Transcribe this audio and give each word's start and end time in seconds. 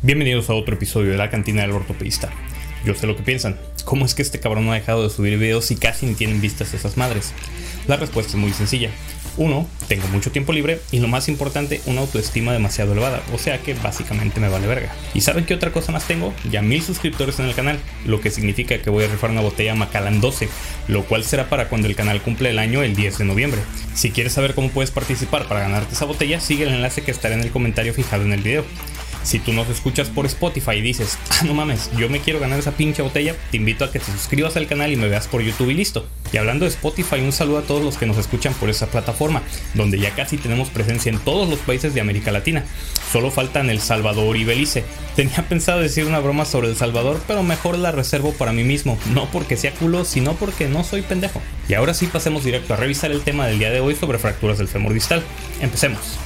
Bienvenidos 0.00 0.48
a 0.48 0.54
otro 0.54 0.76
episodio 0.76 1.10
de 1.10 1.16
la 1.16 1.28
cantina 1.28 1.62
del 1.62 1.72
ortopedista. 1.72 2.30
Yo 2.84 2.94
sé 2.94 3.08
lo 3.08 3.16
que 3.16 3.24
piensan. 3.24 3.58
¿Cómo 3.84 4.06
es 4.06 4.14
que 4.14 4.22
este 4.22 4.38
cabrón 4.38 4.64
no 4.64 4.70
ha 4.70 4.76
dejado 4.76 5.02
de 5.02 5.10
subir 5.10 5.36
videos 5.36 5.72
y 5.72 5.76
casi 5.76 6.06
ni 6.06 6.14
tienen 6.14 6.40
vistas 6.40 6.72
esas 6.72 6.96
madres? 6.96 7.32
La 7.88 7.96
respuesta 7.96 8.30
es 8.30 8.38
muy 8.38 8.52
sencilla. 8.52 8.90
Uno, 9.36 9.66
tengo 9.88 10.06
mucho 10.06 10.30
tiempo 10.30 10.52
libre 10.52 10.80
y 10.92 11.00
lo 11.00 11.08
más 11.08 11.28
importante, 11.28 11.80
una 11.86 12.02
autoestima 12.02 12.52
demasiado 12.52 12.92
elevada, 12.92 13.24
o 13.32 13.38
sea 13.38 13.58
que 13.58 13.74
básicamente 13.74 14.38
me 14.38 14.48
vale 14.48 14.68
verga. 14.68 14.94
¿Y 15.14 15.22
saben 15.22 15.44
qué 15.44 15.54
otra 15.54 15.72
cosa 15.72 15.90
más 15.90 16.06
tengo? 16.06 16.32
Ya 16.48 16.62
mil 16.62 16.80
suscriptores 16.80 17.40
en 17.40 17.46
el 17.46 17.54
canal, 17.56 17.80
lo 18.06 18.20
que 18.20 18.30
significa 18.30 18.80
que 18.80 18.90
voy 18.90 19.04
a 19.04 19.08
rifar 19.08 19.30
una 19.30 19.40
botella 19.40 19.74
Macallan 19.74 20.20
12, 20.20 20.48
lo 20.86 21.06
cual 21.06 21.24
será 21.24 21.48
para 21.48 21.68
cuando 21.68 21.88
el 21.88 21.96
canal 21.96 22.22
cumple 22.22 22.50
el 22.50 22.60
año 22.60 22.84
el 22.84 22.94
10 22.94 23.18
de 23.18 23.24
noviembre. 23.24 23.60
Si 23.94 24.12
quieres 24.12 24.32
saber 24.32 24.54
cómo 24.54 24.70
puedes 24.70 24.92
participar 24.92 25.48
para 25.48 25.60
ganarte 25.60 25.94
esa 25.94 26.04
botella, 26.04 26.38
sigue 26.38 26.64
el 26.64 26.74
enlace 26.74 27.02
que 27.02 27.10
estará 27.10 27.34
en 27.34 27.42
el 27.42 27.50
comentario 27.50 27.92
fijado 27.92 28.22
en 28.22 28.32
el 28.32 28.42
video. 28.42 28.64
Si 29.22 29.38
tú 29.38 29.52
nos 29.52 29.68
escuchas 29.68 30.08
por 30.08 30.26
Spotify 30.26 30.76
y 30.76 30.80
dices, 30.80 31.18
ah, 31.30 31.42
no 31.44 31.54
mames, 31.54 31.90
yo 31.96 32.08
me 32.08 32.20
quiero 32.20 32.40
ganar 32.40 32.58
esa 32.58 32.72
pinche 32.72 33.02
botella, 33.02 33.34
te 33.50 33.56
invito 33.56 33.84
a 33.84 33.92
que 33.92 33.98
te 33.98 34.12
suscribas 34.12 34.56
al 34.56 34.66
canal 34.66 34.92
y 34.92 34.96
me 34.96 35.08
veas 35.08 35.28
por 35.28 35.42
YouTube 35.42 35.70
y 35.70 35.74
listo. 35.74 36.06
Y 36.32 36.36
hablando 36.36 36.64
de 36.64 36.70
Spotify, 36.70 37.20
un 37.20 37.32
saludo 37.32 37.58
a 37.58 37.62
todos 37.62 37.82
los 37.82 37.96
que 37.96 38.06
nos 38.06 38.18
escuchan 38.18 38.54
por 38.54 38.68
esa 38.68 38.88
plataforma, 38.88 39.42
donde 39.74 39.98
ya 39.98 40.14
casi 40.14 40.36
tenemos 40.36 40.68
presencia 40.70 41.10
en 41.10 41.18
todos 41.18 41.48
los 41.48 41.58
países 41.60 41.94
de 41.94 42.00
América 42.00 42.32
Latina. 42.32 42.64
Solo 43.10 43.30
faltan 43.30 43.70
El 43.70 43.80
Salvador 43.80 44.36
y 44.36 44.44
Belice. 44.44 44.84
Tenía 45.16 45.48
pensado 45.48 45.80
decir 45.80 46.04
una 46.04 46.20
broma 46.20 46.44
sobre 46.44 46.68
El 46.68 46.76
Salvador, 46.76 47.20
pero 47.26 47.42
mejor 47.42 47.78
la 47.78 47.92
reservo 47.92 48.32
para 48.32 48.52
mí 48.52 48.64
mismo, 48.64 48.98
no 49.12 49.30
porque 49.30 49.56
sea 49.56 49.72
culo, 49.72 50.04
sino 50.04 50.34
porque 50.34 50.68
no 50.68 50.84
soy 50.84 51.02
pendejo. 51.02 51.42
Y 51.68 51.74
ahora 51.74 51.94
sí 51.94 52.06
pasemos 52.06 52.44
directo 52.44 52.74
a 52.74 52.76
revisar 52.76 53.10
el 53.10 53.22
tema 53.22 53.46
del 53.46 53.58
día 53.58 53.70
de 53.70 53.80
hoy 53.80 53.94
sobre 53.94 54.18
fracturas 54.18 54.58
del 54.58 54.68
fémur 54.68 54.92
distal. 54.92 55.22
Empecemos. 55.60 56.18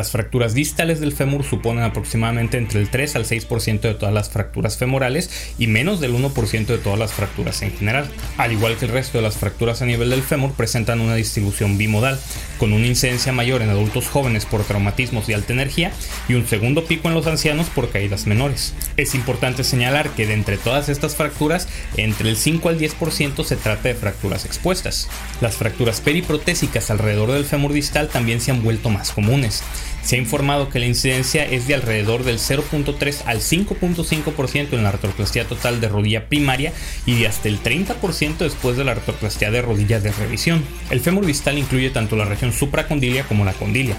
Las 0.00 0.12
fracturas 0.12 0.54
distales 0.54 0.98
del 0.98 1.12
fémur 1.12 1.44
suponen 1.44 1.84
aproximadamente 1.84 2.56
entre 2.56 2.80
el 2.80 2.88
3 2.88 3.16
al 3.16 3.26
6% 3.26 3.80
de 3.82 3.92
todas 3.92 4.14
las 4.14 4.30
fracturas 4.30 4.78
femorales 4.78 5.52
y 5.58 5.66
menos 5.66 6.00
del 6.00 6.14
1% 6.14 6.64
de 6.64 6.78
todas 6.78 6.98
las 6.98 7.12
fracturas 7.12 7.60
en 7.60 7.70
general. 7.70 8.08
Al 8.38 8.50
igual 8.50 8.78
que 8.78 8.86
el 8.86 8.92
resto 8.92 9.18
de 9.18 9.22
las 9.22 9.36
fracturas 9.36 9.82
a 9.82 9.84
nivel 9.84 10.08
del 10.08 10.22
fémur 10.22 10.52
presentan 10.52 11.02
una 11.02 11.16
distribución 11.16 11.76
bimodal, 11.76 12.18
con 12.56 12.72
una 12.72 12.86
incidencia 12.86 13.30
mayor 13.32 13.60
en 13.60 13.68
adultos 13.68 14.08
jóvenes 14.08 14.46
por 14.46 14.64
traumatismos 14.64 15.26
de 15.26 15.34
alta 15.34 15.52
energía 15.52 15.92
y 16.30 16.32
un 16.32 16.48
segundo 16.48 16.86
pico 16.86 17.08
en 17.08 17.14
los 17.14 17.26
ancianos 17.26 17.66
por 17.66 17.90
caídas 17.90 18.26
menores. 18.26 18.72
Es 18.96 19.14
importante 19.14 19.64
señalar 19.64 20.08
que 20.12 20.26
de 20.26 20.32
entre 20.32 20.56
todas 20.56 20.88
estas 20.88 21.14
fracturas, 21.14 21.68
entre 21.98 22.30
el 22.30 22.38
5 22.38 22.70
al 22.70 22.78
10% 22.78 23.44
se 23.44 23.56
trata 23.56 23.88
de 23.88 23.94
fracturas 23.94 24.46
expuestas. 24.46 25.10
Las 25.42 25.56
fracturas 25.56 26.00
periprotésicas 26.00 26.90
alrededor 26.90 27.32
del 27.32 27.44
fémur 27.44 27.74
distal 27.74 28.08
también 28.08 28.40
se 28.40 28.50
han 28.50 28.62
vuelto 28.62 28.88
más 28.88 29.12
comunes. 29.12 29.62
Se 30.02 30.16
ha 30.16 30.18
informado 30.18 30.68
que 30.68 30.78
la 30.78 30.86
incidencia 30.86 31.44
es 31.44 31.66
de 31.68 31.74
alrededor 31.74 32.24
del 32.24 32.38
0.3 32.38 33.22
al 33.26 33.40
5.5% 33.40 34.72
en 34.72 34.82
la 34.82 34.88
artroplastia 34.88 35.46
total 35.46 35.80
de 35.80 35.88
rodilla 35.88 36.28
primaria 36.28 36.72
y 37.06 37.14
de 37.20 37.26
hasta 37.26 37.48
el 37.48 37.62
30% 37.62 38.38
después 38.38 38.76
de 38.76 38.84
la 38.84 38.92
artroplastia 38.92 39.50
de 39.50 39.62
rodilla 39.62 40.00
de 40.00 40.12
revisión. 40.12 40.64
El 40.90 41.00
fémur 41.00 41.26
distal 41.26 41.58
incluye 41.58 41.90
tanto 41.90 42.16
la 42.16 42.24
región 42.24 42.52
supracondilia 42.52 43.24
como 43.24 43.44
la 43.44 43.52
condilia. 43.52 43.96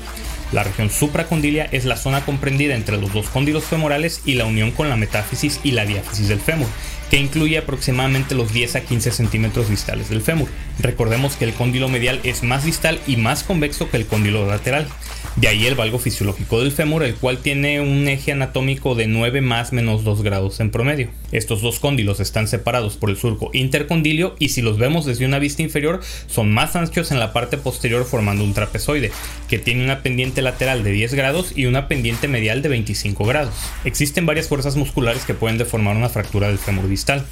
La 0.52 0.64
región 0.64 0.89
supracondilia 0.89 1.69
es 1.72 1.86
la 1.86 1.95
zona 1.95 2.25
comprendida 2.25 2.75
entre 2.75 2.97
los 2.97 3.14
dos 3.14 3.30
cóndilos 3.30 3.64
femorales 3.64 4.22
y 4.25 4.34
la 4.34 4.45
unión 4.45 4.72
con 4.72 4.89
la 4.89 4.97
metáfisis 4.97 5.62
y 5.64 5.72
la 5.72 5.86
diáfisis 5.86 6.28
del 6.28 6.42
fémur, 6.42 6.67
que 7.11 7.17
incluye 7.17 7.57
aproximadamente 7.57 8.35
los 8.35 8.53
10 8.53 8.77
a 8.77 8.81
15 8.81 9.11
centímetros 9.11 9.69
distales 9.69 10.09
del 10.09 10.22
fémur. 10.22 10.47
Recordemos 10.79 11.35
que 11.35 11.44
el 11.44 11.53
cóndilo 11.53 11.89
medial 11.89 12.22
es 12.23 12.41
más 12.41 12.63
distal 12.63 12.99
y 13.05 13.17
más 13.17 13.44
convexo 13.44 13.89
que 13.91 13.97
el 13.97 14.05
cóndilo 14.05 14.47
lateral. 14.47 14.88
De 15.35 15.50
ahí 15.50 15.66
el 15.66 15.75
valgo 15.75 16.00
fisiológico 16.00 16.61
del 16.61 16.71
fémur, 16.71 17.03
el 17.03 17.16
cual 17.16 17.39
tiene 17.39 17.81
un 17.81 18.07
eje 18.07 18.31
anatómico 18.31 18.95
de 18.95 19.07
9 19.07 19.41
más 19.41 19.73
menos 19.73 20.05
2 20.05 20.23
grados 20.23 20.59
en 20.61 20.71
promedio. 20.71 21.09
Estos 21.31 21.61
dos 21.61 21.79
cóndilos 21.79 22.19
están 22.19 22.47
separados 22.47 22.95
por 22.95 23.09
el 23.09 23.17
surco 23.17 23.50
intercondilio 23.53 24.35
y 24.39 24.50
si 24.50 24.61
los 24.61 24.77
vemos 24.77 25.05
desde 25.05 25.25
una 25.25 25.39
vista 25.39 25.61
inferior 25.61 26.01
son 26.27 26.51
más 26.51 26.75
anchos 26.75 27.11
en 27.11 27.19
la 27.19 27.33
parte 27.33 27.57
posterior 27.57 28.05
formando 28.05 28.44
un 28.44 28.53
trapezoide, 28.53 29.11
que 29.50 29.59
tiene 29.59 29.83
una 29.83 30.01
pendiente 30.01 30.41
lateral 30.41 30.83
de 30.83 30.91
10 30.91 31.13
grados 31.13 31.53
y 31.55 31.66
una 31.66 31.88
pendiente 31.88 32.27
medial 32.27 32.61
de 32.61 32.69
25 32.69 33.25
grados. 33.25 33.53
Existen 33.83 34.25
varias 34.25 34.47
fuerzas 34.47 34.75
musculares 34.77 35.23
que 35.23 35.33
pueden 35.33 35.57
deformar 35.57 35.95
una 35.97 36.09
fractura 36.09 36.47
del 36.47 36.57
fémur 36.57 36.88
distal 36.88 37.00
cristal. 37.03 37.25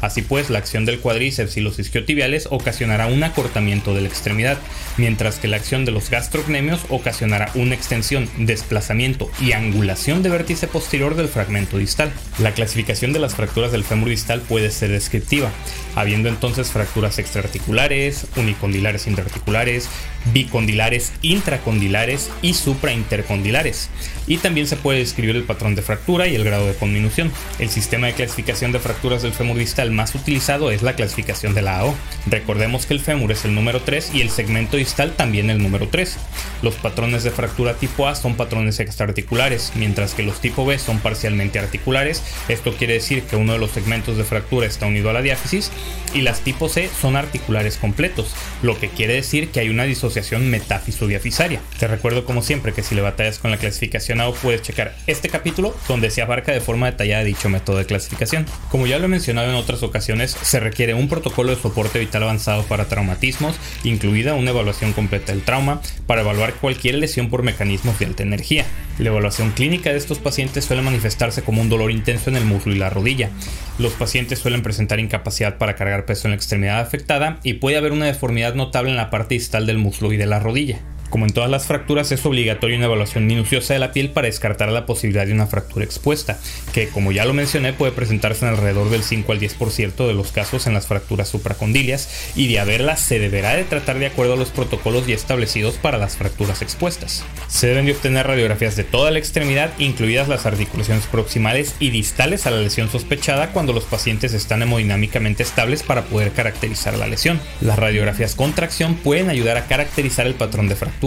Así 0.00 0.22
pues, 0.22 0.50
la 0.50 0.58
acción 0.58 0.84
del 0.84 1.00
cuádriceps 1.00 1.56
y 1.56 1.60
los 1.60 1.78
isquiotibiales 1.78 2.48
ocasionará 2.50 3.06
un 3.06 3.22
acortamiento 3.22 3.94
de 3.94 4.02
la 4.02 4.08
extremidad, 4.08 4.58
mientras 4.96 5.38
que 5.38 5.48
la 5.48 5.56
acción 5.56 5.84
de 5.84 5.92
los 5.92 6.10
gastrocnemios 6.10 6.80
ocasionará 6.88 7.50
una 7.54 7.74
extensión, 7.74 8.28
desplazamiento 8.38 9.30
y 9.40 9.52
angulación 9.52 10.22
de 10.22 10.30
vértice 10.30 10.66
posterior 10.66 11.14
del 11.14 11.28
fragmento 11.28 11.78
distal. 11.78 12.12
La 12.38 12.52
clasificación 12.52 13.12
de 13.12 13.18
las 13.18 13.34
fracturas 13.34 13.72
del 13.72 13.84
fémur 13.84 14.08
distal 14.08 14.40
puede 14.40 14.70
ser 14.70 14.90
descriptiva, 14.90 15.50
habiendo 15.94 16.28
entonces 16.28 16.70
fracturas 16.70 17.18
extraarticulares, 17.18 18.26
unicondilares 18.36 19.06
interarticulares, 19.06 19.88
bicondilares 20.32 21.12
intracondilares 21.22 22.30
y 22.42 22.54
supraintercondilares. 22.54 23.90
Y 24.26 24.38
también 24.38 24.66
se 24.66 24.76
puede 24.76 25.00
describir 25.00 25.36
el 25.36 25.44
patrón 25.44 25.74
de 25.74 25.82
fractura 25.82 26.28
y 26.28 26.34
el 26.34 26.44
grado 26.44 26.66
de 26.66 26.74
conminución. 26.74 27.30
El 27.58 27.68
sistema 27.68 28.06
de 28.06 28.14
clasificación 28.14 28.72
de 28.72 28.78
fracturas 28.78 29.22
del 29.22 29.32
fémur 29.32 29.58
distal 29.58 29.83
más 29.90 30.14
utilizado 30.14 30.70
es 30.70 30.82
la 30.82 30.94
clasificación 30.94 31.54
de 31.54 31.62
la 31.62 31.80
AO. 31.80 31.94
Recordemos 32.26 32.86
que 32.86 32.94
el 32.94 33.00
fémur 33.00 33.32
es 33.32 33.44
el 33.44 33.54
número 33.54 33.80
3 33.80 34.14
y 34.14 34.20
el 34.20 34.30
segmento 34.30 34.76
distal 34.76 35.12
también 35.12 35.50
el 35.50 35.62
número 35.62 35.88
3. 35.88 36.16
Los 36.62 36.74
patrones 36.74 37.24
de 37.24 37.30
fractura 37.30 37.74
tipo 37.74 38.08
A 38.08 38.14
son 38.14 38.36
patrones 38.36 38.80
extraarticulares, 38.80 39.72
mientras 39.74 40.14
que 40.14 40.22
los 40.22 40.40
tipo 40.40 40.64
B 40.64 40.78
son 40.78 40.98
parcialmente 40.98 41.58
articulares. 41.58 42.22
Esto 42.48 42.74
quiere 42.74 42.94
decir 42.94 43.22
que 43.24 43.36
uno 43.36 43.52
de 43.52 43.58
los 43.58 43.72
segmentos 43.72 44.16
de 44.16 44.24
fractura 44.24 44.66
está 44.66 44.86
unido 44.86 45.10
a 45.10 45.12
la 45.12 45.22
diáfisis 45.22 45.70
y 46.14 46.22
las 46.22 46.40
tipo 46.40 46.68
C 46.68 46.88
son 47.00 47.16
articulares 47.16 47.76
completos, 47.76 48.34
lo 48.62 48.78
que 48.78 48.88
quiere 48.88 49.14
decir 49.14 49.50
que 49.50 49.60
hay 49.60 49.68
una 49.68 49.84
disociación 49.84 50.50
metáfiso-diafisaria. 50.50 51.60
Te 51.78 51.88
recuerdo 51.88 52.24
como 52.24 52.42
siempre 52.42 52.72
que 52.72 52.82
si 52.82 52.94
le 52.94 53.02
batallas 53.02 53.38
con 53.38 53.50
la 53.50 53.56
clasificación 53.56 54.20
AO 54.20 54.34
puedes 54.34 54.62
checar 54.62 54.94
este 55.06 55.28
capítulo 55.28 55.76
donde 55.88 56.10
se 56.10 56.22
abarca 56.22 56.52
de 56.52 56.60
forma 56.60 56.90
detallada 56.90 57.24
dicho 57.24 57.48
método 57.48 57.78
de 57.78 57.86
clasificación. 57.86 58.46
Como 58.70 58.86
ya 58.86 58.98
lo 58.98 59.06
he 59.06 59.08
mencionado 59.08 59.50
en 59.50 59.56
otras 59.56 59.73
ocasiones, 59.82 60.36
se 60.42 60.60
requiere 60.60 60.94
un 60.94 61.08
protocolo 61.08 61.50
de 61.50 61.60
soporte 61.60 61.98
vital 61.98 62.22
avanzado 62.22 62.62
para 62.64 62.88
traumatismos, 62.88 63.56
incluida 63.82 64.34
una 64.34 64.50
evaluación 64.50 64.92
completa 64.92 65.32
del 65.32 65.42
trauma, 65.42 65.80
para 66.06 66.22
evaluar 66.22 66.54
cualquier 66.54 66.96
lesión 66.96 67.30
por 67.30 67.42
mecanismos 67.42 67.98
de 67.98 68.06
alta 68.06 68.22
energía. 68.22 68.64
La 68.98 69.08
evaluación 69.08 69.50
clínica 69.50 69.90
de 69.90 69.98
estos 69.98 70.18
pacientes 70.18 70.64
suele 70.64 70.82
manifestarse 70.82 71.42
como 71.42 71.60
un 71.60 71.68
dolor 71.68 71.90
intenso 71.90 72.30
en 72.30 72.36
el 72.36 72.44
muslo 72.44 72.72
y 72.72 72.78
la 72.78 72.90
rodilla. 72.90 73.30
Los 73.78 73.92
pacientes 73.92 74.38
suelen 74.38 74.62
presentar 74.62 75.00
incapacidad 75.00 75.58
para 75.58 75.74
cargar 75.74 76.06
peso 76.06 76.28
en 76.28 76.32
la 76.32 76.36
extremidad 76.36 76.80
afectada 76.80 77.40
y 77.42 77.54
puede 77.54 77.76
haber 77.76 77.92
una 77.92 78.06
deformidad 78.06 78.54
notable 78.54 78.90
en 78.90 78.96
la 78.96 79.10
parte 79.10 79.34
distal 79.34 79.66
del 79.66 79.78
muslo 79.78 80.12
y 80.12 80.16
de 80.16 80.26
la 80.26 80.38
rodilla. 80.38 80.78
Como 81.14 81.26
en 81.26 81.32
todas 81.32 81.48
las 81.48 81.66
fracturas, 81.66 82.10
es 82.10 82.26
obligatoria 82.26 82.76
una 82.76 82.86
evaluación 82.86 83.24
minuciosa 83.28 83.72
de 83.72 83.78
la 83.78 83.92
piel 83.92 84.10
para 84.10 84.26
descartar 84.26 84.72
la 84.72 84.84
posibilidad 84.84 85.24
de 85.24 85.32
una 85.32 85.46
fractura 85.46 85.84
expuesta, 85.84 86.40
que 86.72 86.88
como 86.88 87.12
ya 87.12 87.24
lo 87.24 87.32
mencioné 87.32 87.72
puede 87.72 87.92
presentarse 87.92 88.44
en 88.44 88.50
alrededor 88.50 88.90
del 88.90 89.04
5 89.04 89.30
al 89.30 89.38
10% 89.38 90.08
de 90.08 90.12
los 90.12 90.32
casos 90.32 90.66
en 90.66 90.74
las 90.74 90.88
fracturas 90.88 91.28
supracondilias 91.28 92.32
y 92.34 92.48
de 92.48 92.58
haberla 92.58 92.96
se 92.96 93.20
deberá 93.20 93.54
de 93.54 93.62
tratar 93.62 94.00
de 94.00 94.06
acuerdo 94.06 94.32
a 94.32 94.36
los 94.36 94.50
protocolos 94.50 95.06
ya 95.06 95.14
establecidos 95.14 95.76
para 95.76 95.98
las 95.98 96.16
fracturas 96.16 96.62
expuestas. 96.62 97.24
Se 97.46 97.68
deben 97.68 97.86
de 97.86 97.92
obtener 97.92 98.26
radiografías 98.26 98.74
de 98.74 98.82
toda 98.82 99.12
la 99.12 99.20
extremidad, 99.20 99.70
incluidas 99.78 100.26
las 100.26 100.46
articulaciones 100.46 101.06
proximales 101.06 101.76
y 101.78 101.90
distales 101.90 102.48
a 102.48 102.50
la 102.50 102.60
lesión 102.60 102.90
sospechada 102.90 103.52
cuando 103.52 103.72
los 103.72 103.84
pacientes 103.84 104.34
están 104.34 104.62
hemodinámicamente 104.62 105.44
estables 105.44 105.84
para 105.84 106.06
poder 106.06 106.32
caracterizar 106.32 106.98
la 106.98 107.06
lesión. 107.06 107.40
Las 107.60 107.78
radiografías 107.78 108.34
con 108.34 108.52
tracción 108.52 108.96
pueden 108.96 109.30
ayudar 109.30 109.56
a 109.58 109.66
caracterizar 109.66 110.26
el 110.26 110.34
patrón 110.34 110.68
de 110.68 110.74
fractura 110.74 111.03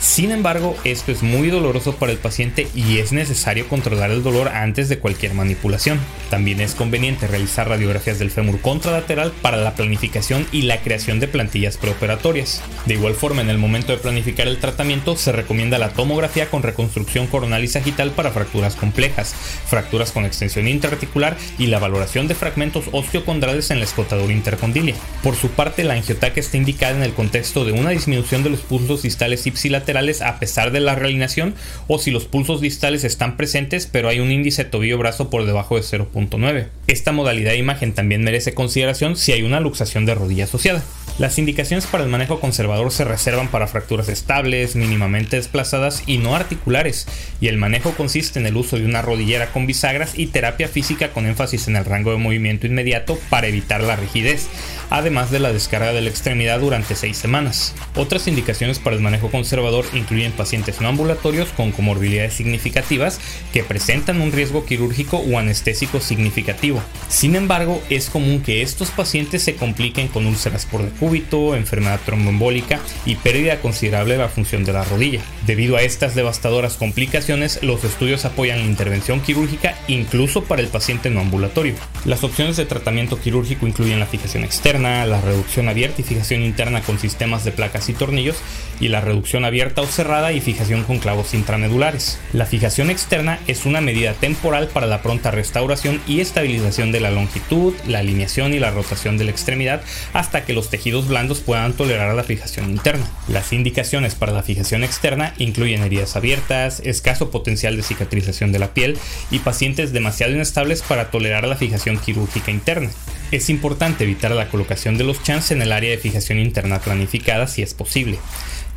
sin 0.00 0.30
embargo, 0.30 0.76
esto 0.84 1.12
es 1.12 1.22
muy 1.22 1.48
doloroso 1.48 1.96
para 1.96 2.12
el 2.12 2.18
paciente 2.18 2.68
y 2.74 2.98
es 2.98 3.12
necesario 3.12 3.68
controlar 3.68 4.10
el 4.10 4.22
dolor 4.22 4.48
antes 4.48 4.88
de 4.88 4.98
cualquier 4.98 5.34
manipulación. 5.34 5.98
También 6.30 6.60
es 6.60 6.74
conveniente 6.74 7.26
realizar 7.26 7.68
radiografías 7.68 8.18
del 8.18 8.30
fémur 8.30 8.60
contralateral 8.60 9.32
para 9.42 9.56
la 9.56 9.74
planificación 9.74 10.46
y 10.52 10.62
la 10.62 10.80
creación 10.80 11.20
de 11.20 11.28
plantillas 11.28 11.76
preoperatorias. 11.76 12.62
De 12.86 12.94
igual 12.94 13.14
forma, 13.14 13.42
en 13.42 13.50
el 13.50 13.58
momento 13.58 13.92
de 13.92 13.98
planificar 13.98 14.46
el 14.46 14.58
tratamiento, 14.58 15.16
se 15.16 15.32
recomienda 15.32 15.78
la 15.78 15.90
tomografía 15.90 16.50
con 16.50 16.62
reconstrucción 16.62 17.26
coronal 17.26 17.64
y 17.64 17.68
sagital 17.68 18.10
para 18.12 18.30
fracturas 18.30 18.76
complejas, 18.76 19.34
fracturas 19.66 20.12
con 20.12 20.24
extensión 20.24 20.68
intraarticular 20.68 21.36
y 21.58 21.66
la 21.66 21.78
valoración 21.78 22.28
de 22.28 22.34
fragmentos 22.34 22.84
osteocondrales 22.92 23.70
en 23.70 23.78
la 23.78 23.84
escotadura 23.84 24.32
intercondilia. 24.32 24.94
Por 25.22 25.36
su 25.36 25.48
parte, 25.48 25.84
la 25.84 25.94
angiotaca 25.94 26.40
está 26.40 26.56
indicada 26.56 26.96
en 26.96 27.02
el 27.02 27.14
contexto 27.14 27.64
de 27.64 27.72
una 27.72 27.90
disminución 27.90 28.42
de 28.42 28.50
los 28.50 28.60
pulsos 28.60 29.02
distales 29.02 29.33
distales 29.36 29.46
ipsilaterales 29.46 30.22
a 30.22 30.38
pesar 30.38 30.70
de 30.70 30.80
la 30.80 30.94
realineación 30.94 31.54
o 31.88 31.98
si 31.98 32.10
los 32.10 32.24
pulsos 32.24 32.60
distales 32.60 33.04
están 33.04 33.36
presentes 33.36 33.88
pero 33.90 34.08
hay 34.08 34.20
un 34.20 34.30
índice 34.30 34.64
tobillo-brazo 34.64 35.30
por 35.30 35.46
debajo 35.46 35.76
de 35.76 35.82
0.9. 35.82 36.66
Esta 36.86 37.12
modalidad 37.12 37.52
de 37.52 37.58
imagen 37.58 37.92
también 37.94 38.24
merece 38.24 38.52
consideración 38.52 39.16
si 39.16 39.32
hay 39.32 39.42
una 39.42 39.60
luxación 39.60 40.04
de 40.04 40.14
rodilla 40.14 40.44
asociada. 40.44 40.82
Las 41.16 41.38
indicaciones 41.38 41.86
para 41.86 42.02
el 42.02 42.10
manejo 42.10 42.40
conservador 42.40 42.90
se 42.90 43.04
reservan 43.04 43.46
para 43.46 43.68
fracturas 43.68 44.08
estables, 44.08 44.74
mínimamente 44.74 45.36
desplazadas 45.36 46.02
y 46.06 46.18
no 46.18 46.34
articulares, 46.34 47.06
y 47.40 47.46
el 47.46 47.56
manejo 47.56 47.92
consiste 47.92 48.40
en 48.40 48.46
el 48.46 48.56
uso 48.56 48.76
de 48.76 48.84
una 48.84 49.00
rodillera 49.00 49.52
con 49.52 49.64
bisagras 49.64 50.18
y 50.18 50.26
terapia 50.26 50.66
física 50.66 51.12
con 51.12 51.26
énfasis 51.26 51.68
en 51.68 51.76
el 51.76 51.84
rango 51.84 52.10
de 52.10 52.16
movimiento 52.16 52.66
inmediato 52.66 53.16
para 53.30 53.46
evitar 53.46 53.80
la 53.84 53.94
rigidez, 53.94 54.48
además 54.90 55.30
de 55.30 55.38
la 55.38 55.52
descarga 55.52 55.92
de 55.92 56.00
la 56.00 56.10
extremidad 56.10 56.58
durante 56.58 56.96
6 56.96 57.16
semanas. 57.16 57.76
Otras 57.94 58.26
indicaciones 58.26 58.80
para 58.80 58.96
el 58.96 59.02
manejo 59.02 59.30
conservador 59.30 59.86
incluyen 59.94 60.32
pacientes 60.32 60.80
no 60.80 60.88
ambulatorios 60.88 61.48
con 61.50 61.70
comorbilidades 61.70 62.34
significativas 62.34 63.20
que 63.52 63.62
presentan 63.62 64.20
un 64.20 64.32
riesgo 64.32 64.66
quirúrgico 64.66 65.18
o 65.18 65.38
anestésico 65.38 66.00
significativo. 66.00 66.73
Sin 67.08 67.36
embargo, 67.36 67.82
es 67.90 68.10
común 68.10 68.42
que 68.42 68.62
estos 68.62 68.90
pacientes 68.90 69.42
se 69.42 69.54
compliquen 69.54 70.08
con 70.08 70.26
úlceras 70.26 70.66
por 70.66 70.82
decúbito, 70.82 71.54
enfermedad 71.54 72.00
tromboembólica 72.04 72.80
y 73.06 73.14
pérdida 73.16 73.60
considerable 73.60 74.14
de 74.14 74.20
la 74.20 74.28
función 74.28 74.64
de 74.64 74.72
la 74.72 74.84
rodilla. 74.84 75.20
Debido 75.46 75.76
a 75.76 75.82
estas 75.82 76.14
devastadoras 76.14 76.74
complicaciones, 76.74 77.62
los 77.62 77.84
estudios 77.84 78.24
apoyan 78.24 78.58
la 78.58 78.64
intervención 78.64 79.20
quirúrgica 79.20 79.76
incluso 79.86 80.44
para 80.44 80.62
el 80.62 80.68
paciente 80.68 81.10
no 81.10 81.20
ambulatorio. 81.20 81.74
Las 82.04 82.24
opciones 82.24 82.56
de 82.56 82.66
tratamiento 82.66 83.20
quirúrgico 83.20 83.66
incluyen 83.66 84.00
la 84.00 84.06
fijación 84.06 84.44
externa, 84.44 85.06
la 85.06 85.20
reducción 85.20 85.68
abierta 85.68 86.00
y 86.00 86.04
fijación 86.04 86.42
interna 86.42 86.82
con 86.82 86.98
sistemas 86.98 87.44
de 87.44 87.52
placas 87.52 87.88
y 87.88 87.92
tornillos, 87.92 88.36
y 88.80 88.88
la 88.88 89.00
reducción 89.00 89.44
abierta 89.44 89.82
o 89.82 89.86
cerrada 89.86 90.32
y 90.32 90.40
fijación 90.40 90.82
con 90.84 90.98
clavos 90.98 91.34
intramedulares. 91.34 92.18
La 92.32 92.46
fijación 92.46 92.90
externa 92.90 93.38
es 93.46 93.66
una 93.66 93.80
medida 93.80 94.14
temporal 94.14 94.68
para 94.68 94.86
la 94.86 95.02
pronta 95.02 95.30
restauración 95.30 96.00
y 96.06 96.20
estabilización 96.20 96.63
de 96.64 97.00
la 97.00 97.10
longitud, 97.10 97.74
la 97.86 97.98
alineación 97.98 98.54
y 98.54 98.58
la 98.58 98.70
rotación 98.70 99.18
de 99.18 99.24
la 99.24 99.30
extremidad 99.30 99.82
hasta 100.14 100.44
que 100.44 100.54
los 100.54 100.70
tejidos 100.70 101.08
blandos 101.08 101.40
puedan 101.40 101.74
tolerar 101.74 102.14
la 102.14 102.24
fijación 102.24 102.70
interna. 102.70 103.06
Las 103.28 103.52
indicaciones 103.52 104.14
para 104.14 104.32
la 104.32 104.42
fijación 104.42 104.82
externa 104.82 105.34
incluyen 105.36 105.82
heridas 105.82 106.16
abiertas, 106.16 106.80
escaso 106.84 107.30
potencial 107.30 107.76
de 107.76 107.82
cicatrización 107.82 108.50
de 108.50 108.58
la 108.58 108.72
piel 108.72 108.96
y 109.30 109.40
pacientes 109.40 109.92
demasiado 109.92 110.32
inestables 110.32 110.80
para 110.82 111.10
tolerar 111.10 111.46
la 111.46 111.56
fijación 111.56 111.98
quirúrgica 111.98 112.50
interna. 112.50 112.90
Es 113.30 113.50
importante 113.50 114.04
evitar 114.04 114.30
la 114.30 114.48
colocación 114.48 114.96
de 114.96 115.04
los 115.04 115.22
chans 115.22 115.50
en 115.50 115.60
el 115.60 115.72
área 115.72 115.90
de 115.90 115.98
fijación 115.98 116.38
interna 116.38 116.80
planificada 116.80 117.46
si 117.46 117.62
es 117.62 117.74
posible. 117.74 118.18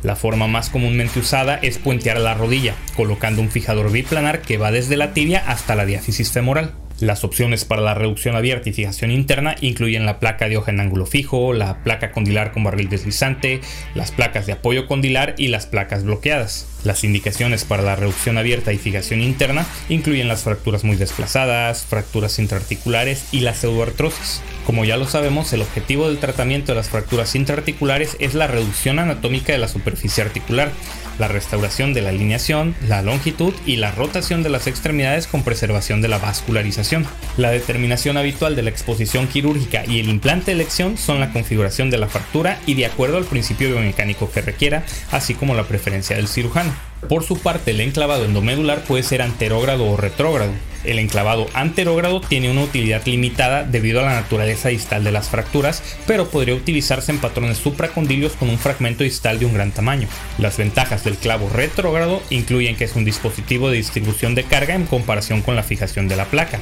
La 0.02 0.14
forma 0.14 0.46
más 0.46 0.68
comúnmente 0.68 1.18
usada 1.18 1.56
es 1.56 1.78
puentear 1.78 2.20
la 2.20 2.34
rodilla, 2.34 2.74
colocando 2.94 3.42
un 3.42 3.50
fijador 3.50 3.90
biplanar 3.90 4.42
que 4.42 4.58
va 4.58 4.70
desde 4.70 4.96
la 4.96 5.12
tibia 5.12 5.42
hasta 5.46 5.74
la 5.74 5.86
diáfisis 5.86 6.30
femoral. 6.30 6.74
Las 7.00 7.22
opciones 7.22 7.64
para 7.64 7.80
la 7.80 7.94
reducción 7.94 8.34
abierta 8.34 8.68
y 8.68 8.72
fijación 8.72 9.12
interna 9.12 9.54
incluyen 9.60 10.04
la 10.04 10.18
placa 10.18 10.48
de 10.48 10.56
hoja 10.56 10.72
en 10.72 10.80
ángulo 10.80 11.06
fijo, 11.06 11.52
la 11.52 11.84
placa 11.84 12.10
condilar 12.10 12.50
con 12.50 12.64
barril 12.64 12.88
deslizante, 12.88 13.60
las 13.94 14.10
placas 14.10 14.46
de 14.46 14.54
apoyo 14.54 14.88
condilar 14.88 15.36
y 15.38 15.46
las 15.46 15.66
placas 15.66 16.02
bloqueadas. 16.02 16.66
Las 16.84 17.04
indicaciones 17.04 17.64
para 17.64 17.82
la 17.82 17.96
reducción 17.96 18.36
abierta 18.36 18.72
y 18.72 18.78
fijación 18.78 19.20
interna 19.20 19.66
incluyen 19.88 20.26
las 20.26 20.42
fracturas 20.42 20.82
muy 20.84 20.96
desplazadas, 20.96 21.84
fracturas 21.84 22.38
intraarticulares 22.40 23.26
y 23.30 23.40
la 23.40 23.54
pseudoartrosis. 23.54 24.42
Como 24.64 24.84
ya 24.84 24.96
lo 24.96 25.06
sabemos, 25.06 25.52
el 25.52 25.62
objetivo 25.62 26.08
del 26.08 26.18
tratamiento 26.18 26.72
de 26.72 26.76
las 26.76 26.88
fracturas 26.88 27.34
intraarticulares 27.34 28.16
es 28.20 28.34
la 28.34 28.46
reducción 28.48 28.98
anatómica 28.98 29.52
de 29.52 29.58
la 29.58 29.68
superficie 29.68 30.22
articular, 30.22 30.70
la 31.18 31.28
restauración 31.28 31.94
de 31.94 32.02
la 32.02 32.10
alineación, 32.10 32.74
la 32.86 33.02
longitud 33.02 33.54
y 33.66 33.76
la 33.76 33.90
rotación 33.92 34.42
de 34.42 34.48
las 34.48 34.66
extremidades 34.66 35.26
con 35.26 35.42
preservación 35.42 36.00
de 36.00 36.08
la 36.08 36.18
vascularización. 36.18 37.06
La 37.36 37.50
determinación 37.50 38.16
habitual 38.16 38.56
de 38.56 38.62
la 38.62 38.70
exposición 38.70 39.28
quirúrgica 39.28 39.84
y 39.86 40.00
el 40.00 40.08
implante 40.08 40.46
de 40.46 40.52
elección 40.52 40.96
son 40.96 41.20
la 41.20 41.32
configuración 41.32 41.90
de 41.90 41.98
la 41.98 42.08
fractura 42.08 42.58
y 42.66 42.74
de 42.74 42.86
acuerdo 42.86 43.18
al 43.18 43.24
principio 43.24 43.68
biomecánico 43.68 44.30
que 44.30 44.42
requiera, 44.42 44.84
así 45.10 45.34
como 45.34 45.54
la 45.54 45.64
preferencia 45.64 46.16
del 46.16 46.28
cirujano. 46.28 46.87
Por 47.06 47.22
su 47.22 47.38
parte, 47.38 47.70
el 47.70 47.80
enclavado 47.80 48.24
endomedular 48.24 48.82
puede 48.82 49.02
ser 49.02 49.22
anterógrado 49.22 49.86
o 49.86 49.96
retrógrado. 49.96 50.52
El 50.84 50.98
enclavado 50.98 51.46
anterógrado 51.54 52.20
tiene 52.20 52.50
una 52.50 52.62
utilidad 52.62 53.04
limitada 53.04 53.64
debido 53.64 54.00
a 54.00 54.04
la 54.04 54.14
naturaleza 54.14 54.68
distal 54.68 55.04
de 55.04 55.12
las 55.12 55.28
fracturas, 55.28 55.82
pero 56.06 56.28
podría 56.28 56.54
utilizarse 56.54 57.12
en 57.12 57.18
patrones 57.18 57.58
supracondilios 57.58 58.32
con 58.32 58.48
un 58.48 58.58
fragmento 58.58 59.04
distal 59.04 59.38
de 59.38 59.46
un 59.46 59.54
gran 59.54 59.72
tamaño. 59.72 60.08
Las 60.38 60.56
ventajas 60.56 61.04
del 61.04 61.16
clavo 61.16 61.48
retrógrado 61.48 62.22
incluyen 62.30 62.76
que 62.76 62.84
es 62.84 62.96
un 62.96 63.04
dispositivo 63.04 63.70
de 63.70 63.76
distribución 63.76 64.34
de 64.34 64.44
carga 64.44 64.74
en 64.74 64.86
comparación 64.86 65.42
con 65.42 65.56
la 65.56 65.62
fijación 65.62 66.08
de 66.08 66.16
la 66.16 66.26
placa. 66.26 66.60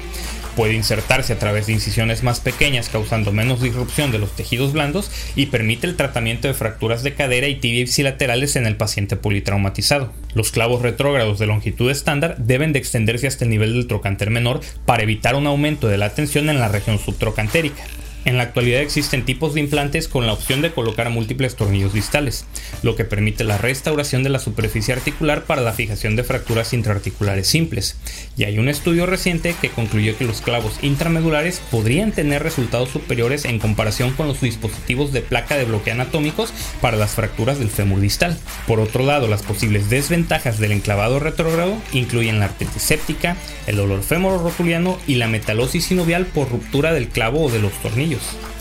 Puede 0.57 0.73
insertarse 0.73 1.35
a 1.35 1.39
través 1.39 1.67
de 1.67 1.75
incisiones 1.75 2.23
más 2.23 2.41
pequeñas 2.41 2.89
causando 2.89 3.31
menos 3.31 3.61
disrupción 3.61 4.11
de 4.11 4.19
los 4.19 4.35
tejidos 4.35 4.73
blandos 4.73 5.11
y 5.37 5.47
permite 5.47 5.87
el 5.87 5.97
tratamiento 5.97 6.49
de 6.49 6.55
fracturas 6.55 7.03
de 7.03 7.13
cadera 7.13 7.47
y 7.47 7.57
tibia 7.57 7.83
ipsilaterales 7.83 8.57
en 8.57 8.67
el 8.67 8.77
paciente 8.77 9.17
politraumatizado. 9.17 10.15
Los 10.35 10.53
clavos 10.53 10.81
retrógrados 10.81 11.39
de 11.39 11.47
longitud 11.47 11.91
estándar 11.91 12.39
deben 12.39 12.73
de 12.73 12.79
extenderse 12.79 13.27
hasta 13.27 13.45
el 13.45 13.51
nivel 13.51 13.75
del 13.75 13.87
trocánter 13.87 14.31
menor 14.31 14.61
para 14.87 15.03
evitar 15.03 15.35
un 15.35 15.47
aumento 15.47 15.89
de 15.89 15.99
la 15.99 16.15
tensión 16.15 16.49
en 16.49 16.59
la 16.59 16.69
región 16.69 16.99
subtrocantérica. 16.99 17.85
En 18.27 18.39
la 18.39 18.43
actualidad 18.43 18.81
existen 18.81 19.25
tipos 19.25 19.55
de 19.55 19.61
implantes 19.61 20.09
con 20.09 20.27
la 20.27 20.33
opción 20.33 20.61
de 20.61 20.73
colocar 20.73 21.11
múltiples 21.11 21.55
tornillos 21.55 21.93
distales, 21.93 22.45
lo 22.83 22.97
que 22.97 23.05
permite 23.05 23.45
la 23.45 23.57
restauración 23.57 24.25
de 24.25 24.31
la 24.31 24.41
superficie 24.41 24.93
articular 24.93 25.45
para 25.45 25.63
la 25.63 25.73
fijación 25.73 26.17
de 26.17 26.25
fracturas 26.25 26.73
intraarticulares 26.73 27.47
simples. 27.47 27.97
Y 28.37 28.43
hay 28.43 28.59
un 28.59 28.69
estudio 28.69 29.07
reciente 29.07 29.55
que 29.61 29.71
concluyó 29.71 30.19
que 30.19 30.25
los 30.25 30.41
clavos 30.41 30.81
intramedulares 30.83 31.63
podrían 31.71 32.11
tener 32.11 32.43
resultados 32.43 32.89
superiores 32.89 33.45
en 33.45 33.61
comparación 33.61 34.11
con 34.11 34.27
los 34.27 34.41
dispositivos 34.41 35.13
de 35.13 35.21
placa 35.21 35.57
de 35.57 35.65
bloqueo 35.65 35.95
anatómicos 35.95 36.53
para 36.81 36.97
las 36.97 37.13
fracturas 37.13 37.61
del 37.61 37.71
fémur 37.71 38.01
distal. 38.01 38.37
Por 38.67 38.81
otro 38.81 39.05
lado, 39.05 39.29
las 39.29 39.45
posibles 39.45 39.89
desventajas 39.89 40.59
del 40.59 40.73
enclavado 40.73 41.21
retrógrado 41.21 41.77
incluyen 41.93 42.41
la 42.41 42.47
artritis 42.47 42.83
séptica, 42.83 43.37
el 43.69 43.77
dolor 43.77 44.03
femororotuliano 44.03 44.99
y 45.07 45.15
la 45.15 45.29
metalosis 45.29 45.85
sinovial 45.85 46.27
por 46.27 46.51
ruptura 46.51 46.93
del 46.93 47.07
clavo 47.07 47.45
o 47.45 47.51
de 47.53 47.61
los 47.61 47.73
tornillos. 47.75 48.16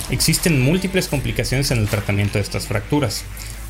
Existen 0.10 0.62
múltiples 0.62 1.08
complicaciones 1.08 1.72
en 1.72 1.80
el 1.80 1.88
tratamiento 1.88 2.38
de 2.38 2.44
estas 2.44 2.68
fracturas. 2.68 3.24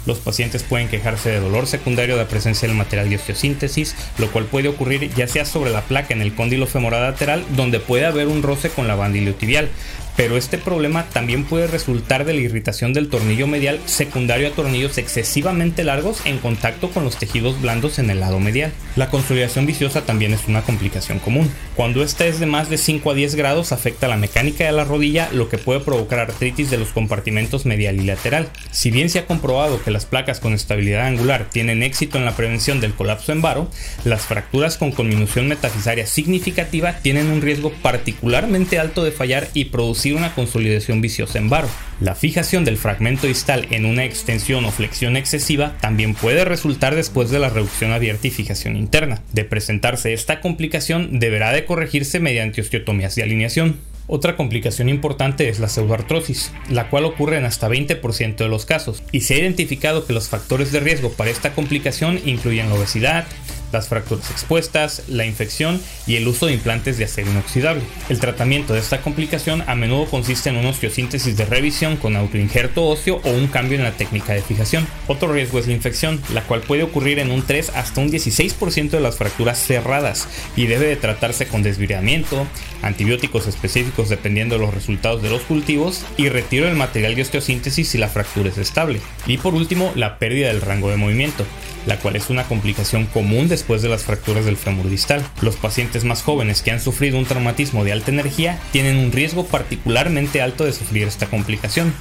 Los 0.06 0.20
pacientes 0.20 0.62
pueden 0.62 0.88
quejarse 0.88 1.32
de 1.32 1.40
dolor 1.40 1.66
secundario 1.66 2.16
de 2.16 2.24
la 2.24 2.28
presencia 2.28 2.68
del 2.68 2.78
material 2.78 3.10
de 3.10 3.16
osteosíntesis, 3.16 3.96
lo 4.20 4.32
cual 4.32 4.46
puede 4.46 4.68
ocurrir 4.68 5.12
ya 5.16 5.28
sea 5.28 5.46
sobre 5.46 5.72
la 5.72 5.82
placa 5.82 6.14
en 6.14 6.22
el 6.22 6.36
cóndilo 6.36 6.68
femoral 6.68 7.02
lateral, 7.02 7.44
donde 7.56 7.80
puede 7.80 8.06
haber 8.06 8.28
un 8.28 8.44
roce 8.44 8.70
con 8.70 8.88
la 8.88 8.96
banda 8.96 9.18
iliotibial, 9.18 9.70
pero 10.16 10.38
este 10.38 10.58
problema 10.58 11.06
también 11.10 11.44
puede 11.44 11.68
resultar 11.68 12.26
de 12.26 12.34
la 12.34 12.42
irritación 12.42 12.94
del 12.94 13.10
tornillo 13.10 13.48
medial 13.48 13.80
secundario 13.86 14.48
a 14.48 14.52
tornillos 14.52 14.98
excesivamente 14.98 15.84
largos 15.84 16.26
en 16.26 16.38
contacto 16.38 16.90
con 16.90 17.04
los 17.04 17.18
tejidos 17.18 17.62
blandos 17.62 18.00
en 18.00 18.10
el 18.10 18.20
lado 18.20 18.40
medial. 18.40 18.72
La 18.96 19.10
consolidación 19.10 19.66
viciosa 19.66 20.06
también 20.06 20.34
es 20.34 20.48
una 20.48 20.62
complicación 20.62 21.20
común. 21.20 21.52
Cuando 21.76 22.04
esta 22.04 22.26
es 22.26 22.40
de 22.40 22.46
más 22.46 22.70
de 22.70 22.78
5 22.78 23.12
a 23.12 23.14
10 23.14 23.36
grados 23.36 23.72
afecta 23.72 24.08
la 24.08 24.18
mecánica 24.18 24.66
de 24.66 24.72
la 24.72 24.86
rodilla, 24.86 25.30
lo 25.34 25.50
que 25.50 25.58
puede 25.58 25.82
provocar 25.82 26.20
artritis 26.20 26.70
de 26.70 26.78
los 26.78 26.90
compartimentos 26.90 27.66
medial 27.66 28.00
y 28.00 28.06
lateral. 28.06 28.50
Si 28.72 28.92
bien 28.92 29.10
se 29.10 29.20
ha 29.20 29.26
comprobado 29.26 29.84
que 29.84 29.92
las 29.92 30.06
placas 30.06 30.40
con 30.40 30.54
estabilidad 30.54 31.08
angular 31.08 31.50
tienen 31.52 31.84
éxito 31.84 32.18
en 32.18 32.26
la 32.26 32.36
prevención 32.36 32.80
del 32.80 32.94
colapso 32.94 33.32
en 33.32 33.42
varo, 33.42 33.70
las 34.06 34.22
fracturas 34.22 34.78
con 34.78 34.92
conminución 34.92 35.48
metafisaria 35.48 36.08
significativa 36.08 36.94
tienen 37.00 37.30
un 37.30 37.42
riesgo 37.42 37.72
particularmente 37.82 38.80
alto 38.80 39.04
de 39.04 39.12
fallar 39.12 39.50
y 39.54 39.66
producir 39.66 40.05
una 40.14 40.34
consolidación 40.34 41.02
viciosa 41.02 41.38
en 41.40 41.50
varo. 41.50 41.70
La 42.00 42.16
fijación 42.16 42.66
del 42.66 42.78
fragmento 42.78 43.28
distal 43.28 43.68
en 43.72 43.86
una 43.86 44.06
extensión 44.06 44.66
o 44.66 44.72
flexión 44.72 45.18
excesiva 45.18 45.76
también 45.82 46.14
puede 46.14 46.46
resultar 46.46 46.96
después 46.96 47.30
de 47.30 47.40
la 47.40 47.50
reducción 47.50 47.92
abierta 47.92 48.28
y 48.28 48.32
fijación 48.32 48.76
interna. 48.76 49.22
De 49.34 49.46
presentarse 49.46 50.14
esta 50.14 50.42
complicación, 50.42 51.20
deberá 51.20 51.52
de 51.52 51.66
corregirse 51.66 52.20
mediante 52.20 52.62
osteotomías 52.62 53.16
de 53.16 53.24
alineación. 53.24 53.80
Otra 54.08 54.36
complicación 54.36 54.88
importante 54.88 55.50
es 55.50 55.60
la 55.60 55.68
pseudoartrosis, 55.68 56.52
la 56.70 56.90
cual 56.90 57.06
ocurre 57.06 57.38
en 57.38 57.46
hasta 57.46 57.68
20% 57.68 58.36
de 58.36 58.48
los 58.48 58.66
casos, 58.66 59.02
y 59.12 59.22
se 59.22 59.34
ha 59.34 59.40
identificado 59.40 60.06
que 60.06 60.14
los 60.14 60.30
factores 60.30 60.72
de 60.72 60.80
riesgo 60.80 61.12
para 61.12 61.32
esta 61.32 61.54
complicación 61.54 62.20
incluyen 62.24 62.70
la 62.70 62.76
obesidad, 62.76 63.26
las 63.72 63.88
fracturas 63.88 64.30
expuestas, 64.32 65.04
la 65.08 65.26
infección 65.26 65.82
y 66.08 66.16
el 66.16 66.28
uso 66.28 66.48
de 66.48 66.54
implantes 66.54 66.98
de 66.98 67.06
acero 67.06 67.32
inoxidable. 67.32 67.84
El 68.10 68.20
tratamiento 68.20 68.74
de 68.74 68.80
esta 68.80 69.02
complicación 69.02 69.64
a 69.68 69.76
menudo 69.76 70.06
consiste 70.06 70.50
en 70.50 70.58
una 70.58 70.70
osteosíntesis 70.70 71.38
de 71.38 71.46
revisión 71.46 71.98
con 71.98 72.16
autoinjerto 72.16 72.86
óseo 72.86 73.22
o 73.24 73.30
un 73.32 73.48
cambio 73.48 73.78
en 73.78 73.84
la 73.84 73.98
técnica 73.98 74.34
de 74.34 74.42
fijación. 74.42 74.88
Otro 75.08 75.32
riesgo 75.32 75.60
es 75.60 75.68
la 75.68 75.74
infección, 75.74 76.22
la 76.34 76.44
cual 76.44 76.62
puede 76.62 76.84
ocurrir 76.84 77.20
en 77.20 77.32
un 77.32 77.42
3 77.42 77.72
hasta 77.76 78.02
un 78.02 78.12
16% 78.12 78.90
de 78.90 79.00
las 79.00 79.18
fracturas 79.18 79.60
cerradas 79.60 80.28
y 80.56 80.68
debe 80.68 80.88
de 80.88 80.96
tratarse 80.96 81.48
con 81.48 81.64
desviramiento, 81.64 82.48
antibióticos 82.82 83.48
específicos 83.48 84.10
dependiendo 84.10 84.56
de 84.56 84.62
los 84.62 84.74
resultados 84.74 85.22
de 85.22 85.30
los 85.30 85.42
cultivos 85.42 86.04
y 86.18 86.30
retiro 86.30 86.66
del 86.66 86.76
material 86.76 87.16
de 87.16 87.24
osteosíntesis 87.24 87.90
si 87.90 87.98
la 87.98 88.10
fractura 88.10 88.50
es 88.50 88.58
estable. 88.58 89.02
Y 89.28 89.38
por 89.38 89.54
último, 89.54 89.92
la 89.96 90.18
pérdida 90.20 90.48
del 90.48 90.62
rango 90.62 90.90
de 90.90 90.98
movimiento, 90.98 91.46
la 91.86 92.00
cual 92.00 92.16
es 92.16 92.30
una 92.30 92.44
complicación 92.44 93.06
común 93.06 93.48
después 93.48 93.82
de 93.82 93.90
las 93.90 94.04
fracturas 94.04 94.46
del 94.46 94.58
fémur 94.58 94.90
distal. 94.90 95.26
Los 95.42 95.56
pacientes 95.56 96.04
más 96.04 96.24
jóvenes 96.24 96.62
que 96.62 96.72
han 96.72 96.80
sufrido 96.80 97.18
un 97.18 97.26
traumatismo 97.26 97.84
de 97.84 97.92
alta 97.92 98.12
energía 98.12 98.60
tienen 98.72 98.98
un 98.98 99.12
riesgo 99.12 99.46
particularmente 99.46 100.42
alto 100.42 100.66
de 100.66 100.74
sufrir 100.74 101.08
esta 101.08 101.28
complicación, 101.28 101.94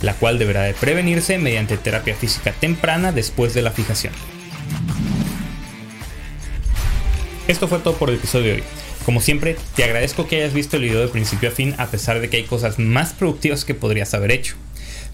la 0.00 0.14
cual 0.14 0.38
deberá 0.38 0.62
de 0.62 0.74
prevenirse 0.74 1.38
mediante 1.38 1.76
terapia 1.76 2.14
física 2.14 2.52
temprana 2.52 3.12
después 3.12 3.54
de 3.54 3.62
la 3.62 3.70
fijación. 3.70 4.12
Esto 7.48 7.68
fue 7.68 7.78
todo 7.78 7.94
por 7.94 8.10
el 8.10 8.16
episodio 8.16 8.46
de 8.46 8.52
hoy. 8.54 8.64
Como 9.04 9.20
siempre, 9.20 9.56
te 9.76 9.84
agradezco 9.84 10.26
que 10.26 10.36
hayas 10.36 10.52
visto 10.52 10.76
el 10.76 10.82
video 10.82 11.00
de 11.00 11.06
principio 11.06 11.48
a 11.48 11.52
fin 11.52 11.76
a 11.78 11.86
pesar 11.86 12.20
de 12.20 12.28
que 12.28 12.38
hay 12.38 12.42
cosas 12.42 12.80
más 12.80 13.12
productivas 13.12 13.64
que 13.64 13.74
podrías 13.74 14.12
haber 14.14 14.32
hecho. 14.32 14.56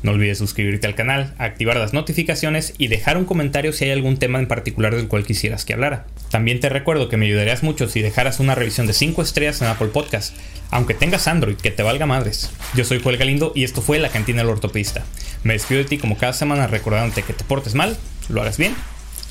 No 0.03 0.13
olvides 0.13 0.39
suscribirte 0.39 0.87
al 0.87 0.95
canal, 0.95 1.35
activar 1.39 1.77
las 1.77 1.93
notificaciones 1.93 2.75
y 2.77 2.89
dejar 2.89 3.17
un 3.17 3.25
comentario 3.25 3.73
si 3.73 3.85
hay 3.85 3.93
algún 3.93 4.17
tema 4.17 4.39
en 4.39 4.49
particular 4.49 4.97
del 4.97 5.09
cual 5.09 5.25
quisieras 5.25 5.65
que 5.65 5.75
hablara. 5.75 6.07
También 6.31 6.61
te 6.61 6.69
recuerdo 6.69 7.09
que 7.09 7.17
me 7.17 7.27
ayudarías 7.27 7.63
mucho 7.63 7.89
si 7.89 8.03
dejaras 8.03 8.41
una 8.41 8.55
revisión 8.55 8.87
de 8.87 8.95
5 8.95 9.23
estrellas 9.23 9.63
en 9.63 9.69
Apple 9.69 9.89
Podcast, 9.89 10.37
aunque 10.71 10.95
tengas 10.95 11.29
Android, 11.29 11.57
que 11.57 11.71
te 11.71 11.83
valga 11.83 12.07
madres. 12.07 12.51
Yo 12.75 12.85
soy 12.85 13.01
Joel 13.01 13.17
Galindo 13.17 13.53
y 13.55 13.65
esto 13.65 13.83
fue 13.83 13.99
La 13.99 14.09
Cantina 14.09 14.43
del 14.43 14.51
Ortopedista. 14.51 15.05
Me 15.45 15.53
despido 15.53 15.83
de 15.83 15.89
ti 15.89 15.99
como 15.99 16.19
cada 16.19 16.33
semana 16.33 16.67
recordándote 16.67 17.23
que 17.23 17.33
te 17.33 17.45
portes 17.45 17.75
mal, 17.75 17.97
lo 18.29 18.41
hagas 18.43 18.59
bien 18.59 18.75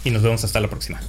y 0.04 0.12
nos 0.12 0.22
vemos 0.22 0.44
hasta 0.44 0.60
la 0.60 0.70
próxima. 0.70 1.02